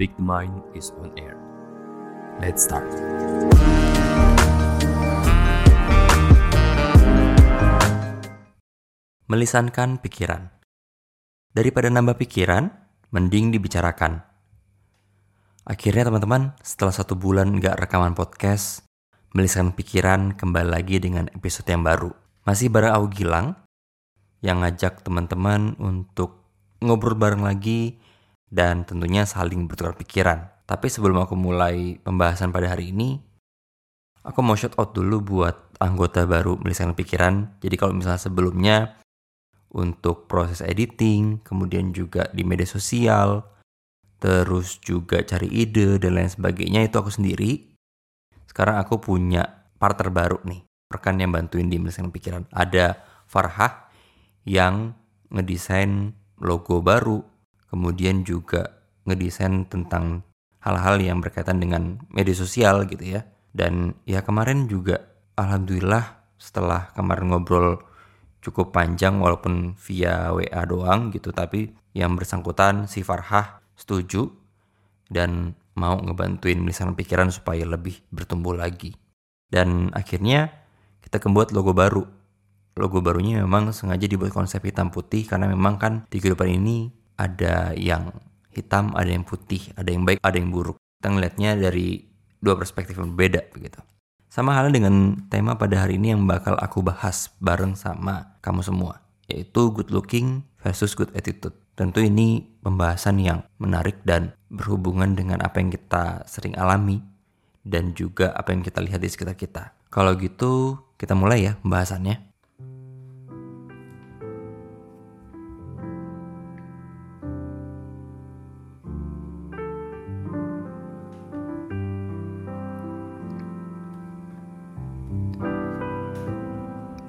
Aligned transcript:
The 0.00 0.08
Mind 0.16 0.64
is 0.72 0.96
on 0.96 1.12
air. 1.20 1.36
Let's 2.40 2.64
start. 2.64 2.88
Melisankan 9.28 10.00
pikiran. 10.00 10.48
Daripada 11.52 11.92
nambah 11.92 12.16
pikiran, 12.16 12.72
mending 13.12 13.52
dibicarakan. 13.52 14.24
Akhirnya 15.68 16.08
teman-teman, 16.08 16.56
setelah 16.64 16.96
satu 16.96 17.12
bulan 17.12 17.60
nggak 17.60 17.84
rekaman 17.84 18.16
podcast, 18.16 18.88
melisankan 19.36 19.76
pikiran 19.76 20.32
kembali 20.32 20.80
lagi 20.80 20.96
dengan 20.96 21.28
episode 21.36 21.68
yang 21.68 21.84
baru. 21.84 22.08
Masih 22.48 22.72
bareng 22.72 22.96
aku 22.96 23.20
Gilang, 23.20 23.52
yang 24.40 24.64
ngajak 24.64 25.04
teman-teman 25.04 25.76
untuk 25.76 26.40
ngobrol 26.80 27.20
bareng 27.20 27.44
lagi 27.44 28.00
dan 28.50 28.82
tentunya 28.82 29.24
saling 29.24 29.70
bertukar 29.70 29.94
pikiran. 29.94 30.50
Tapi 30.66 30.86
sebelum 30.90 31.22
aku 31.22 31.38
mulai 31.38 31.98
pembahasan 32.02 32.50
pada 32.50 32.74
hari 32.74 32.90
ini, 32.90 33.18
aku 34.26 34.38
mau 34.42 34.58
shout 34.58 34.74
out 34.76 34.92
dulu 34.92 35.22
buat 35.22 35.78
anggota 35.78 36.26
baru 36.26 36.58
melisankan 36.58 36.98
pikiran. 36.98 37.34
Jadi 37.62 37.74
kalau 37.78 37.94
misalnya 37.94 38.20
sebelumnya 38.20 38.76
untuk 39.70 40.26
proses 40.26 40.60
editing, 40.62 41.42
kemudian 41.46 41.94
juga 41.94 42.26
di 42.34 42.42
media 42.42 42.66
sosial, 42.66 43.46
terus 44.18 44.82
juga 44.82 45.22
cari 45.22 45.46
ide 45.46 45.96
dan 46.02 46.18
lain 46.18 46.30
sebagainya 46.30 46.86
itu 46.86 46.98
aku 46.98 47.10
sendiri. 47.10 47.70
Sekarang 48.50 48.82
aku 48.82 48.98
punya 48.98 49.46
partner 49.78 50.10
baru 50.10 50.38
nih, 50.42 50.66
rekan 50.90 51.22
yang 51.22 51.30
bantuin 51.30 51.70
di 51.70 51.78
melisankan 51.78 52.10
pikiran. 52.10 52.42
Ada 52.50 52.98
Farhah 53.30 53.90
yang 54.42 54.98
ngedesain 55.30 56.18
logo 56.42 56.82
baru, 56.82 57.22
kemudian 57.70 58.26
juga 58.26 58.82
ngedesain 59.06 59.64
tentang 59.70 60.26
hal-hal 60.60 61.00
yang 61.00 61.24
berkaitan 61.24 61.62
dengan 61.62 62.02
media 62.12 62.36
sosial 62.36 62.84
gitu 62.90 63.18
ya. 63.18 63.24
Dan 63.50 63.96
ya 64.06 64.22
kemarin 64.22 64.66
juga 64.66 65.00
alhamdulillah 65.38 66.34
setelah 66.36 66.92
kemarin 66.92 67.32
ngobrol 67.32 67.80
cukup 68.40 68.72
panjang 68.72 69.20
walaupun 69.20 69.76
via 69.76 70.32
WA 70.32 70.62
doang 70.64 71.12
gitu 71.12 71.28
tapi 71.28 71.76
yang 71.92 72.16
bersangkutan 72.16 72.88
si 72.88 73.04
Farhah 73.04 73.60
setuju 73.76 74.32
dan 75.10 75.58
mau 75.74 75.98
ngebantuin 75.98 76.60
melisankan 76.62 76.94
pikiran 76.94 77.28
supaya 77.34 77.66
lebih 77.66 77.98
bertumbuh 78.14 78.54
lagi. 78.54 78.94
Dan 79.50 79.90
akhirnya 79.90 80.52
kita 81.02 81.18
membuat 81.26 81.50
logo 81.50 81.74
baru. 81.74 82.04
Logo 82.78 83.02
barunya 83.02 83.42
memang 83.42 83.74
sengaja 83.74 84.06
dibuat 84.06 84.30
konsep 84.30 84.62
hitam 84.62 84.94
putih 84.94 85.26
karena 85.26 85.50
memang 85.50 85.76
kan 85.76 85.92
di 86.06 86.22
kehidupan 86.22 86.48
ini 86.62 86.94
ada 87.20 87.76
yang 87.76 88.08
hitam, 88.56 88.96
ada 88.96 89.12
yang 89.12 89.28
putih, 89.28 89.60
ada 89.76 89.92
yang 89.92 90.08
baik, 90.08 90.24
ada 90.24 90.36
yang 90.40 90.48
buruk. 90.48 90.80
Kita 91.00 91.12
ngeliatnya 91.12 91.60
dari 91.60 92.00
dua 92.40 92.56
perspektif 92.56 92.96
yang 92.96 93.12
berbeda 93.12 93.52
begitu. 93.52 93.84
Sama 94.30 94.56
halnya 94.56 94.80
dengan 94.80 95.26
tema 95.28 95.58
pada 95.58 95.84
hari 95.84 95.98
ini 95.98 96.14
yang 96.16 96.24
bakal 96.24 96.56
aku 96.56 96.80
bahas 96.80 97.34
bareng 97.42 97.74
sama 97.76 98.38
kamu 98.40 98.62
semua, 98.62 99.02
yaitu 99.26 99.74
good 99.74 99.90
looking 99.90 100.46
versus 100.62 100.94
good 100.94 101.10
attitude. 101.18 101.52
Tentu 101.74 102.00
ini 102.04 102.46
pembahasan 102.62 103.18
yang 103.18 103.42
menarik 103.58 104.00
dan 104.06 104.32
berhubungan 104.52 105.18
dengan 105.18 105.42
apa 105.42 105.58
yang 105.58 105.74
kita 105.74 106.28
sering 106.30 106.54
alami 106.54 107.02
dan 107.66 107.92
juga 107.96 108.30
apa 108.36 108.54
yang 108.54 108.62
kita 108.62 108.78
lihat 108.84 109.00
di 109.02 109.10
sekitar 109.10 109.34
kita. 109.34 109.74
Kalau 109.90 110.14
gitu, 110.14 110.78
kita 110.94 111.18
mulai 111.18 111.50
ya 111.50 111.52
pembahasannya. 111.58 112.29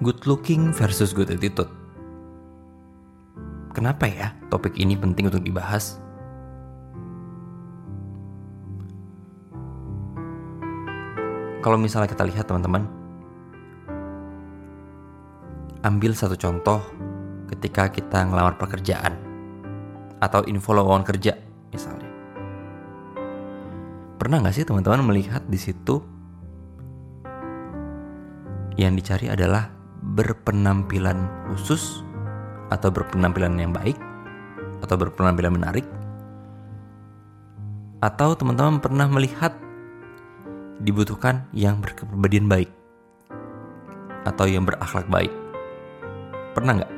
Good 0.01 0.25
looking 0.25 0.73
versus 0.73 1.13
good 1.13 1.29
attitude. 1.29 1.69
Kenapa 3.69 4.09
ya 4.09 4.33
topik 4.49 4.73
ini 4.81 4.97
penting 4.97 5.29
untuk 5.29 5.45
dibahas? 5.45 6.01
Kalau 11.61 11.77
misalnya 11.77 12.09
kita 12.09 12.25
lihat 12.25 12.49
teman-teman, 12.49 12.89
ambil 15.85 16.17
satu 16.17 16.33
contoh 16.33 16.81
ketika 17.53 17.93
kita 17.93 18.25
ngelamar 18.25 18.57
pekerjaan 18.57 19.13
atau 20.17 20.41
info 20.49 20.73
lowongan 20.73 21.05
kerja 21.05 21.37
misalnya. 21.69 22.09
Pernah 24.17 24.41
nggak 24.41 24.55
sih 24.57 24.65
teman-teman 24.65 25.13
melihat 25.13 25.45
di 25.45 25.61
situ 25.61 26.01
yang 28.81 28.97
dicari 28.97 29.29
adalah 29.29 29.80
berpenampilan 30.11 31.47
khusus 31.51 32.03
atau 32.67 32.91
berpenampilan 32.91 33.55
yang 33.55 33.71
baik 33.71 33.95
atau 34.83 34.95
berpenampilan 34.99 35.55
menarik? 35.55 35.87
Atau 38.03 38.33
teman-teman 38.35 38.81
pernah 38.81 39.07
melihat 39.07 39.55
dibutuhkan 40.81 41.45
yang 41.53 41.79
berkepribadian 41.79 42.49
baik 42.49 42.69
atau 44.27 44.45
yang 44.49 44.67
berakhlak 44.67 45.07
baik? 45.07 45.31
Pernah 46.51 46.81
nggak? 46.81 46.93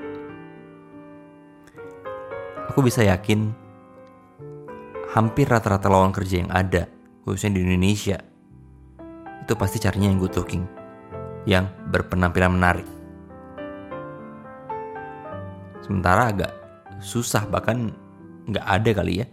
Aku 2.74 2.82
bisa 2.82 3.06
yakin 3.06 3.54
hampir 5.14 5.46
rata-rata 5.46 5.86
lawan 5.92 6.10
kerja 6.10 6.42
yang 6.42 6.50
ada 6.50 6.90
khususnya 7.22 7.60
di 7.60 7.62
Indonesia 7.62 8.18
itu 9.44 9.54
pasti 9.54 9.78
carinya 9.78 10.10
yang 10.10 10.18
good 10.18 10.34
looking 10.34 10.66
yang 11.44 11.68
berpenampilan 11.92 12.56
menarik. 12.56 13.03
Sementara 15.84 16.32
agak 16.32 16.52
susah 17.04 17.44
bahkan 17.52 17.92
nggak 18.48 18.64
ada 18.64 18.90
kali 18.96 19.24
ya 19.24 19.28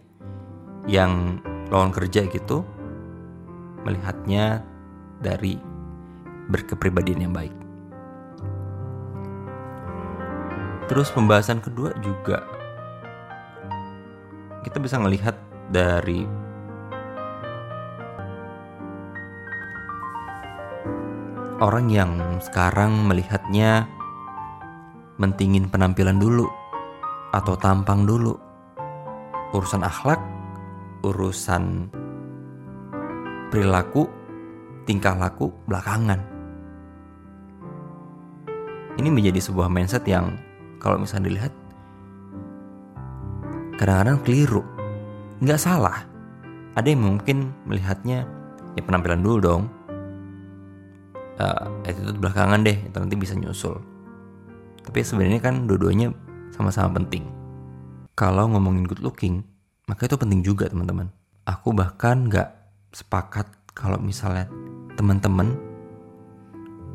yang 0.91 1.39
lawan 1.71 1.95
kerja 1.95 2.27
gitu 2.27 2.67
melihatnya 3.87 4.67
dari 5.23 5.55
berkepribadian 6.51 7.31
yang 7.31 7.35
baik. 7.35 7.55
Terus 10.91 11.15
pembahasan 11.15 11.63
kedua 11.63 11.95
juga 12.03 12.43
kita 14.67 14.83
bisa 14.83 14.99
melihat 14.99 15.39
dari 15.71 16.27
orang 21.63 21.87
yang 21.93 22.13
sekarang 22.43 23.07
melihatnya 23.07 23.87
mentingin 25.21 25.69
penampilan 25.69 26.17
dulu 26.17 26.49
atau 27.37 27.55
tampang 27.61 28.09
dulu. 28.09 28.33
Urusan 29.53 29.85
akhlak, 29.85 30.19
urusan 31.05 31.93
perilaku, 33.53 34.09
tingkah 34.89 35.13
laku 35.15 35.53
belakangan. 35.69 36.25
Ini 38.97 39.09
menjadi 39.13 39.39
sebuah 39.45 39.69
mindset 39.69 40.09
yang 40.09 40.41
kalau 40.81 40.97
misalnya 40.97 41.29
dilihat 41.29 41.53
kadang-kadang 43.77 44.19
keliru. 44.25 44.63
Nggak 45.45 45.61
salah. 45.61 46.09
Ada 46.79 46.95
yang 46.95 47.03
mungkin 47.05 47.53
melihatnya 47.67 48.25
ya 48.79 48.83
penampilan 48.87 49.21
dulu 49.21 49.37
dong, 49.43 49.63
uh, 51.43 51.67
attitude 51.83 52.21
belakangan 52.23 52.63
deh 52.63 52.79
nanti 52.95 53.17
bisa 53.19 53.35
nyusul 53.35 54.00
tapi 54.87 55.05
sebenarnya 55.05 55.41
kan 55.43 55.67
dua-duanya 55.69 56.13
sama-sama 56.55 57.01
penting. 57.01 57.29
Kalau 58.15 58.51
ngomongin 58.53 58.85
good 58.85 59.01
looking 59.01 59.45
maka 59.89 60.07
itu 60.07 60.15
penting 60.15 60.45
juga 60.45 60.71
teman-teman. 60.71 61.11
Aku 61.49 61.75
bahkan 61.75 62.31
nggak 62.31 62.49
sepakat 62.95 63.49
kalau 63.75 63.99
misalnya 63.99 64.47
teman-teman 64.95 65.57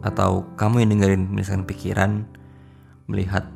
atau 0.05 0.45
kamu 0.55 0.85
yang 0.85 0.89
dengerin 0.95 1.23
misalkan 1.33 1.65
pikiran 1.65 2.11
melihat 3.09 3.49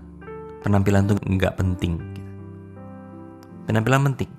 penampilan 0.65 1.05
tuh 1.05 1.17
nggak 1.21 1.55
penting 1.61 2.19
penampilan 3.69 4.09
penting. 4.09 4.33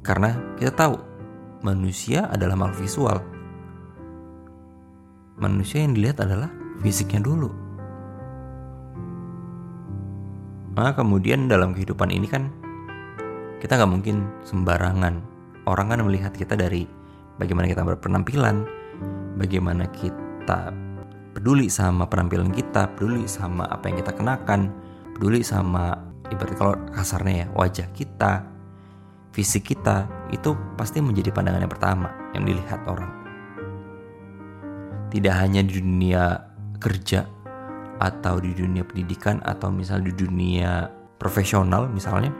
Karena 0.00 0.32
kita 0.56 0.72
tahu 0.72 0.96
manusia 1.60 2.32
adalah 2.32 2.56
makhluk 2.56 2.80
visual. 2.88 3.20
Manusia 5.36 5.84
yang 5.84 5.92
dilihat 5.92 6.24
adalah 6.24 6.48
fisiknya 6.80 7.20
dulu. 7.20 7.52
Nah, 10.72 10.96
kemudian 10.96 11.52
dalam 11.52 11.76
kehidupan 11.76 12.08
ini 12.08 12.24
kan 12.24 12.48
kita 13.60 13.76
nggak 13.76 13.92
mungkin 13.92 14.24
sembarangan. 14.48 15.20
Orang 15.68 15.92
kan 15.92 16.00
melihat 16.00 16.32
kita 16.32 16.56
dari 16.56 16.88
bagaimana 17.36 17.68
kita 17.68 17.84
berpenampilan, 17.84 18.64
bagaimana 19.36 19.84
kita 19.92 20.72
peduli 21.36 21.68
sama 21.68 22.08
penampilan 22.08 22.48
kita, 22.56 22.88
peduli 22.96 23.28
sama 23.28 23.68
apa 23.68 23.92
yang 23.92 24.00
kita 24.00 24.12
kenakan, 24.16 24.72
peduli 25.12 25.44
sama 25.44 25.92
ibarat 26.32 26.56
kalau 26.56 26.74
kasarnya 26.96 27.44
ya 27.44 27.46
wajah 27.52 27.88
kita, 27.92 28.48
fisik 29.36 29.76
kita 29.76 30.08
itu 30.32 30.56
pasti 30.80 31.04
menjadi 31.04 31.36
pandangan 31.36 31.68
yang 31.68 31.72
pertama 31.72 32.08
yang 32.32 32.48
dilihat 32.48 32.80
orang. 32.88 33.12
Tidak 35.12 35.34
hanya 35.36 35.60
di 35.60 35.76
dunia 35.76 36.40
kerja 36.80 37.28
atau 38.02 38.42
di 38.42 38.50
dunia 38.50 38.82
pendidikan 38.82 39.38
atau 39.46 39.70
misal 39.70 40.02
di 40.02 40.10
dunia 40.10 40.90
profesional 41.22 41.86
misalnya, 41.86 42.34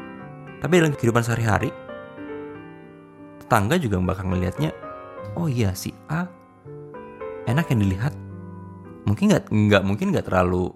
tapi 0.59 0.83
dalam 0.83 0.91
kehidupan 0.99 1.23
sehari-hari 1.23 1.71
tetangga 3.39 3.79
juga 3.79 4.03
bakal 4.03 4.27
melihatnya, 4.27 4.75
oh 5.39 5.47
iya 5.47 5.71
si 5.71 5.95
A 6.11 6.27
enak 7.47 7.71
yang 7.71 7.87
dilihat, 7.87 8.15
mungkin 9.07 9.31
nggak 9.31 9.55
nggak 9.55 9.83
mungkin 9.87 10.11
nggak 10.11 10.27
terlalu 10.27 10.75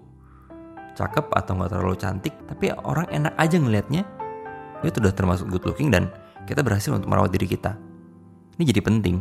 cakep 0.95 1.27
atau 1.35 1.51
nggak 1.59 1.71
terlalu 1.75 1.95
cantik, 1.99 2.33
tapi 2.47 2.71
orang 2.71 3.11
enak 3.11 3.35
aja 3.35 3.59
ngelihatnya 3.59 4.07
itu 4.87 5.03
udah 5.03 5.11
termasuk 5.11 5.51
good 5.51 5.67
looking 5.67 5.91
dan 5.91 6.07
kita 6.47 6.63
berhasil 6.63 6.95
untuk 6.95 7.11
merawat 7.11 7.35
diri 7.35 7.43
kita. 7.43 7.75
Ini 8.55 8.63
jadi 8.71 8.81
penting. 8.81 9.19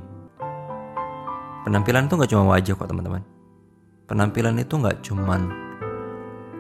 Penampilan 1.67 2.07
itu 2.07 2.15
nggak 2.15 2.31
cuma 2.31 2.55
wajah 2.55 2.79
kok 2.79 2.87
teman-teman. 2.87 3.36
Penampilan 4.07 4.59
itu 4.63 4.79
nggak 4.79 5.03
cuma 5.03 5.39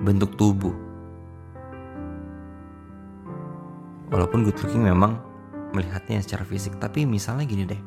bentuk 0.02 0.34
tubuh. 0.34 0.74
Walaupun 4.10 4.46
good 4.46 4.58
looking 4.62 4.82
memang 4.82 5.18
melihatnya 5.70 6.22
secara 6.22 6.42
fisik, 6.46 6.78
tapi 6.82 7.06
misalnya 7.06 7.46
gini 7.46 7.64
deh. 7.66 7.82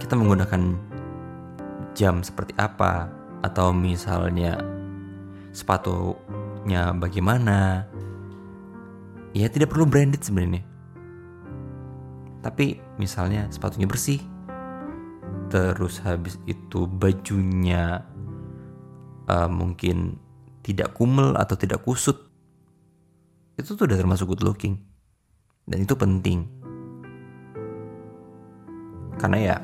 Kita 0.00 0.16
menggunakan 0.16 0.76
jam 1.92 2.24
seperti 2.24 2.56
apa 2.56 3.12
atau 3.44 3.76
misalnya 3.76 4.60
sepatunya 5.52 6.96
bagaimana, 6.96 7.84
ya 9.36 9.52
tidak 9.52 9.72
perlu 9.72 9.84
branded 9.84 10.24
sebenarnya 10.24 10.68
tapi 12.38 12.78
misalnya 12.96 13.50
sepatunya 13.50 13.84
bersih 13.84 14.22
terus 15.48 16.04
habis 16.04 16.36
itu 16.44 16.84
bajunya 16.84 18.04
uh, 19.28 19.48
mungkin 19.48 20.20
tidak 20.64 20.92
kumel 20.96 21.32
atau 21.36 21.56
tidak 21.56 21.80
kusut. 21.84 22.28
Itu 23.56 23.74
tuh 23.74 23.88
udah 23.88 23.98
termasuk 23.98 24.28
good 24.28 24.44
looking. 24.44 24.76
Dan 25.64 25.84
itu 25.84 25.96
penting. 25.96 26.44
Karena 29.18 29.38
ya 29.40 29.56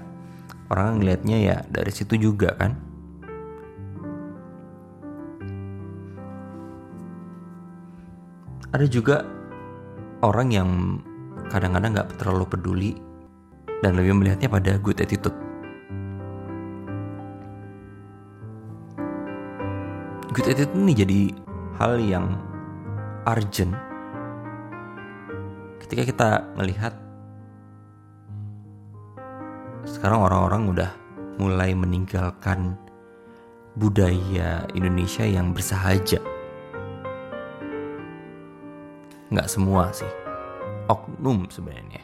orang 0.72 0.98
ngelihatnya 0.98 1.36
ya 1.38 1.56
dari 1.68 1.92
situ 1.92 2.16
juga 2.16 2.56
kan. 2.56 2.72
Ada 8.74 8.90
juga 8.90 9.22
orang 10.26 10.48
yang 10.50 10.70
kadang-kadang 11.46 11.94
nggak 11.94 12.18
terlalu 12.18 12.44
peduli 12.50 12.92
dan 13.86 13.94
lebih 13.94 14.18
melihatnya 14.18 14.50
pada 14.50 14.74
good 14.82 14.98
attitude. 14.98 15.53
Good 20.34 20.50
attitude 20.50 20.74
ini 20.74 20.92
jadi 20.98 21.20
hal 21.78 21.94
yang 22.02 22.34
urgent. 23.22 23.70
Ketika 25.78 26.02
kita 26.02 26.28
melihat 26.58 26.90
sekarang 29.86 30.26
orang-orang 30.26 30.74
udah 30.74 30.90
mulai 31.38 31.70
meninggalkan 31.78 32.74
budaya 33.78 34.66
Indonesia 34.74 35.22
yang 35.22 35.54
bersahaja. 35.54 36.18
Nggak 39.30 39.46
semua 39.46 39.94
sih. 39.94 40.10
Oknum 40.90 41.46
sebenarnya. 41.46 42.02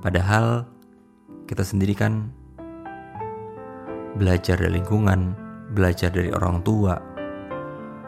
Padahal 0.00 0.64
kita 1.44 1.68
sendiri 1.68 1.92
kan 1.92 2.32
belajar 4.16 4.56
dari 4.56 4.80
lingkungan 4.80 5.43
belajar 5.74 6.14
dari 6.14 6.30
orang 6.30 6.62
tua 6.62 6.94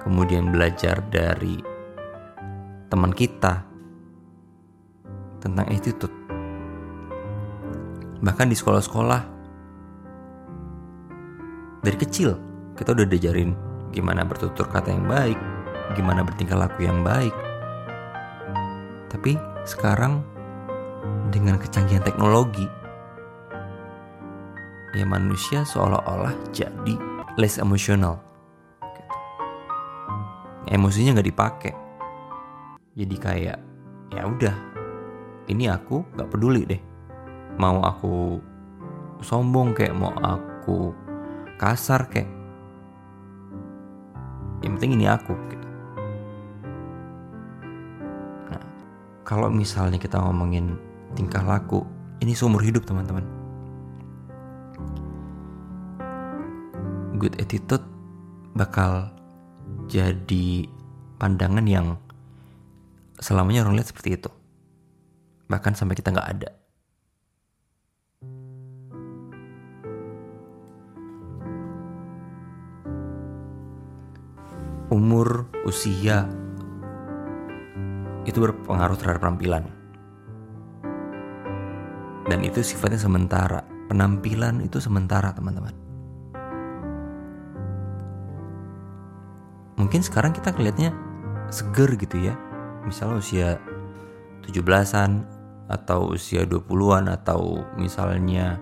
kemudian 0.06 0.54
belajar 0.54 1.02
dari 1.10 1.58
teman 2.86 3.10
kita 3.10 3.66
tentang 5.42 5.66
attitude 5.66 6.14
bahkan 8.22 8.46
di 8.46 8.54
sekolah-sekolah 8.54 9.22
dari 11.82 11.96
kecil 11.98 12.38
kita 12.78 12.94
udah 12.94 13.06
diajarin 13.10 13.50
gimana 13.90 14.22
bertutur 14.22 14.70
kata 14.70 14.94
yang 14.94 15.10
baik 15.10 15.38
gimana 15.94 16.26
bertingkah 16.26 16.58
laku 16.58 16.88
yang 16.88 17.06
baik. 17.06 17.32
Tapi 19.12 19.38
sekarang 19.62 20.24
dengan 21.30 21.60
kecanggihan 21.60 22.02
teknologi, 22.02 22.66
ya 24.96 25.06
manusia 25.06 25.62
seolah-olah 25.62 26.34
jadi 26.50 27.15
less 27.36 27.60
emotional. 27.60 28.20
Emosinya 30.66 31.14
nggak 31.16 31.28
dipakai. 31.30 31.74
Jadi 32.96 33.16
kayak 33.20 33.58
ya 34.10 34.22
udah, 34.24 34.56
ini 35.46 35.68
aku 35.68 36.02
nggak 36.16 36.30
peduli 36.32 36.66
deh. 36.66 36.82
Mau 37.60 37.80
aku 37.84 38.40
sombong 39.22 39.72
kayak 39.72 39.96
mau 39.96 40.12
aku 40.20 40.92
kasar 41.56 42.08
kayak 42.12 42.28
yang 44.60 44.76
penting 44.76 45.00
ini 45.00 45.06
aku 45.08 45.32
gitu. 45.48 45.66
kalau 49.26 49.50
misalnya 49.50 49.98
kita 49.98 50.22
ngomongin 50.22 50.78
tingkah 51.18 51.42
laku, 51.42 51.82
ini 52.22 52.30
seumur 52.30 52.62
hidup 52.62 52.86
teman-teman. 52.86 53.26
Good 57.16 57.40
attitude 57.40 57.80
bakal 58.52 59.08
jadi 59.88 60.68
pandangan 61.16 61.64
yang 61.64 61.96
selamanya 63.16 63.64
orang 63.64 63.80
lihat 63.80 63.88
seperti 63.88 64.20
itu. 64.20 64.28
Bahkan 65.48 65.72
sampai 65.72 65.96
kita 65.96 66.12
nggak 66.12 66.30
ada. 66.36 66.50
Umur, 74.92 75.48
usia, 75.64 76.28
itu 78.28 78.36
berpengaruh 78.44 79.00
terhadap 79.00 79.24
penampilan. 79.24 79.64
Dan 82.28 82.44
itu 82.44 82.60
sifatnya 82.60 83.00
sementara. 83.00 83.64
Penampilan 83.88 84.60
itu 84.60 84.84
sementara, 84.84 85.32
teman-teman. 85.32 85.85
Mungkin 89.76 90.00
sekarang 90.00 90.32
kita 90.32 90.52
kelihatnya 90.56 90.92
seger 91.52 91.94
gitu 92.00 92.16
ya. 92.20 92.34
Misalnya 92.84 93.20
usia 93.20 93.48
17-an 94.44 95.24
atau 95.66 96.14
usia 96.14 96.46
20-an 96.48 97.10
atau 97.10 97.64
misalnya 97.76 98.56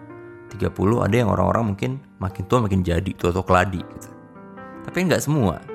30 0.51 0.71
ada 1.05 1.15
yang 1.15 1.31
orang-orang 1.31 1.75
mungkin 1.75 1.91
makin 2.19 2.45
tua 2.47 2.65
makin 2.65 2.83
jadi 2.83 3.11
tua 3.15 3.31
atau 3.31 3.47
keladi 3.47 3.83
gitu. 3.83 4.09
Tapi 4.85 4.99
nggak 5.07 5.23
semua. 5.23 5.75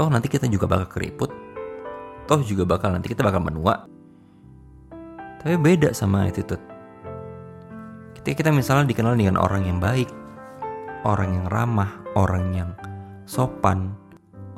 toh 0.00 0.08
nanti 0.08 0.32
kita 0.32 0.48
juga 0.48 0.64
bakal 0.64 0.88
keriput 0.88 1.28
toh 2.24 2.40
juga 2.40 2.64
bakal 2.64 2.88
nanti 2.96 3.12
kita 3.12 3.20
bakal 3.20 3.44
menua 3.44 3.84
tapi 5.44 5.60
beda 5.60 5.92
sama 5.92 6.24
attitude 6.24 6.64
ketika 8.16 8.40
kita 8.40 8.48
misalnya 8.48 8.88
dikenal 8.88 9.12
dengan 9.12 9.36
orang 9.36 9.68
yang 9.68 9.76
baik 9.76 10.08
orang 11.04 11.30
yang 11.36 11.46
ramah 11.48 11.90
orang 12.18 12.44
yang 12.52 12.70
sopan 13.24 13.94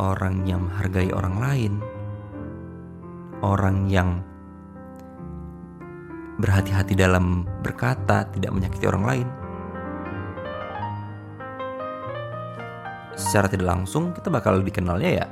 orang 0.00 0.42
yang 0.49 0.66
menghargai 0.66 1.11
orang 1.12 1.37
lain 1.38 1.72
orang 3.42 3.90
yang 3.90 4.22
berhati-hati 6.32 6.99
dalam 6.99 7.46
berkata, 7.62 8.26
tidak 8.34 8.50
menyakiti 8.50 8.88
orang 8.90 9.04
lain. 9.06 9.28
secara 13.16 13.46
tidak 13.49 13.68
langsung 13.68 14.11
kita 14.12 14.28
bakal 14.32 14.61
dikenalnya 14.61 15.25
ya 15.25 15.26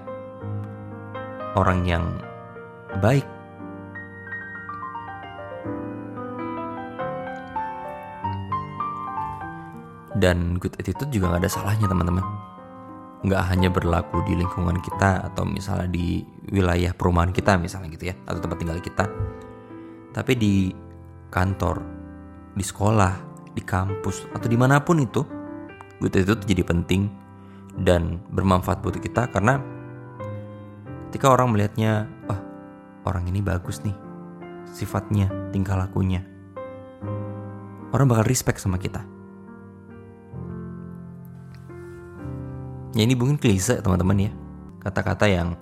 orang 1.59 1.85
yang 1.85 2.05
baik. 3.03 3.27
Dan 10.21 10.61
good 10.61 10.77
attitude 10.77 11.09
juga 11.09 11.33
gak 11.33 11.49
ada 11.49 11.51
salahnya 11.51 11.89
teman-teman. 11.89 12.21
Gak 13.25 13.43
hanya 13.49 13.73
berlaku 13.73 14.21
di 14.29 14.37
lingkungan 14.37 14.77
kita 14.85 15.33
atau 15.33 15.49
misalnya 15.49 15.89
di 15.89 16.21
wilayah 16.53 16.93
perumahan 16.93 17.33
kita 17.33 17.57
misalnya 17.57 17.89
gitu 17.97 18.13
ya. 18.13 18.15
Atau 18.29 18.45
tempat 18.45 18.61
tinggal 18.61 18.81
kita. 18.85 19.09
Tapi 20.13 20.33
di 20.37 20.55
kantor, 21.33 21.81
di 22.53 22.65
sekolah, 22.65 23.15
di 23.57 23.63
kampus, 23.65 24.29
atau 24.37 24.45
di 24.45 24.61
mana 24.61 24.85
pun 24.85 25.01
itu. 25.01 25.25
Good 26.01 26.17
attitude 26.17 26.45
jadi 26.45 26.65
penting 26.65 27.13
dan 27.81 28.21
bermanfaat 28.33 28.81
buat 28.81 28.97
kita 28.97 29.29
karena 29.33 29.61
ketika 31.09 31.29
orang 31.29 31.53
melihatnya, 31.53 32.09
oh 32.29 32.41
orang 33.05 33.29
ini 33.29 33.45
bagus 33.45 33.85
nih 33.85 33.93
sifatnya, 34.73 35.29
tingkah 35.53 35.77
lakunya. 35.77 36.25
Orang 37.91 38.07
bakal 38.07 38.25
respect 38.27 38.63
sama 38.63 38.79
kita. 38.79 39.03
Ya 42.95 43.07
ini 43.07 43.15
mungkin 43.15 43.39
klise 43.39 43.79
teman-teman 43.79 44.31
ya. 44.31 44.33
Kata-kata 44.83 45.31
yang 45.31 45.55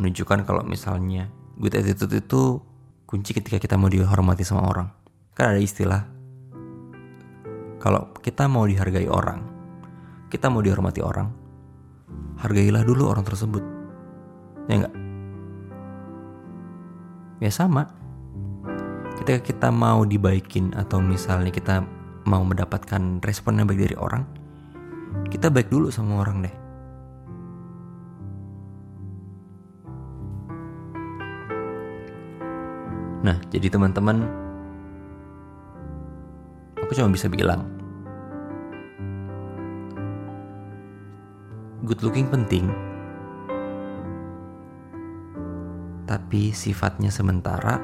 menunjukkan 0.00 0.48
kalau 0.48 0.64
misalnya 0.64 1.28
good 1.60 1.76
attitude 1.76 2.16
itu 2.16 2.62
kunci 3.04 3.36
ketika 3.36 3.60
kita 3.60 3.76
mau 3.76 3.92
dihormati 3.92 4.40
sama 4.40 4.64
orang. 4.64 4.88
Kan 5.36 5.52
ada 5.52 5.60
istilah 5.60 6.08
kalau 7.82 8.14
kita 8.22 8.46
mau 8.46 8.64
dihargai 8.64 9.10
orang, 9.10 9.42
kita 10.30 10.46
mau 10.48 10.62
dihormati 10.62 11.02
orang, 11.02 11.28
hargailah 12.38 12.86
dulu 12.86 13.10
orang 13.10 13.26
tersebut. 13.26 13.60
Ya 14.70 14.80
enggak? 14.80 14.94
Ya 17.42 17.50
sama. 17.50 17.90
Ketika 19.18 19.42
kita 19.42 19.68
mau 19.74 20.06
dibaikin 20.06 20.72
atau 20.78 21.02
misalnya 21.02 21.50
kita 21.50 21.82
mau 22.22 22.46
mendapatkan 22.46 23.18
respon 23.20 23.58
yang 23.58 23.66
baik 23.66 23.90
dari 23.90 23.96
orang, 23.98 24.22
kita 25.32 25.48
baik 25.48 25.72
dulu 25.72 25.88
sama 25.88 26.20
orang 26.20 26.44
deh. 26.44 26.56
Nah, 33.22 33.38
jadi 33.54 33.70
teman-teman, 33.70 34.26
aku 36.82 36.90
cuma 36.90 37.14
bisa 37.14 37.30
bilang, 37.30 37.62
good 41.86 42.02
looking 42.02 42.26
penting, 42.26 42.66
tapi 46.10 46.50
sifatnya 46.50 47.14
sementara 47.14 47.78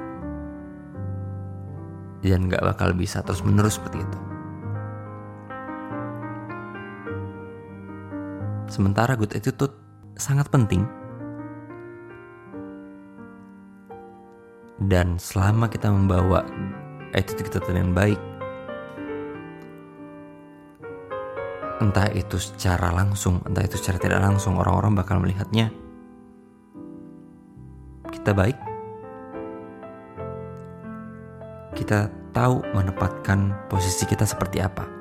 dan 2.18 2.50
gak 2.50 2.66
bakal 2.66 2.90
bisa 2.92 3.22
terus 3.22 3.46
menerus 3.46 3.78
seperti 3.78 4.02
itu. 4.02 4.27
Sementara 8.68 9.16
good 9.16 9.32
attitude 9.32 9.72
sangat 10.20 10.52
penting 10.52 10.84
Dan 14.78 15.18
selama 15.18 15.66
kita 15.66 15.90
membawa 15.90 16.46
attitude 17.10 17.50
kita 17.50 17.58
dengan 17.66 17.90
baik, 17.90 18.16
entah 21.82 22.06
itu 22.14 22.38
secara 22.38 22.94
langsung, 22.94 23.42
entah 23.42 23.66
itu 23.66 23.74
secara 23.74 23.98
tidak 23.98 24.22
langsung, 24.22 24.54
orang-orang 24.54 24.94
bakal 24.94 25.18
melihatnya 25.18 25.74
kita 28.14 28.30
baik. 28.30 28.58
Kita 31.74 32.06
tahu 32.30 32.62
menempatkan 32.70 33.66
posisi 33.66 34.06
kita 34.06 34.22
seperti 34.22 34.62
apa. 34.62 34.97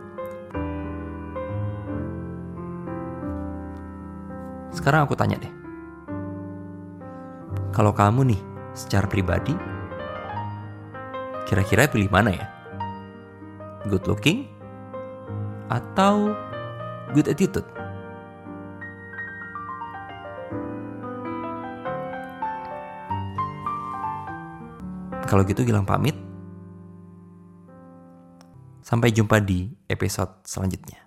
Sekarang 4.87 5.03
aku 5.03 5.19
tanya 5.19 5.35
deh. 5.35 5.51
Kalau 7.75 7.91
kamu 7.91 8.31
nih 8.31 8.41
secara 8.71 9.03
pribadi, 9.03 9.51
kira-kira 11.43 11.91
pilih 11.91 12.07
mana 12.07 12.31
ya? 12.31 12.47
Good 13.91 14.07
looking 14.07 14.47
atau 15.67 16.31
good 17.11 17.27
attitude? 17.27 17.67
Kalau 25.27 25.43
gitu 25.43 25.67
Gilang 25.67 25.83
pamit. 25.83 26.15
Sampai 28.79 29.11
jumpa 29.11 29.43
di 29.43 29.67
episode 29.91 30.47
selanjutnya. 30.47 31.06